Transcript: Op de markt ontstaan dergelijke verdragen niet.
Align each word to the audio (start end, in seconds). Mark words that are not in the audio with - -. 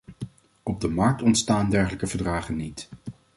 Op 0.63 0.81
de 0.81 0.87
markt 0.87 1.21
ontstaan 1.21 1.69
dergelijke 1.69 2.07
verdragen 2.07 2.55
niet. 2.55 2.89